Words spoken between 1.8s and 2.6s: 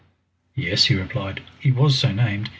so named.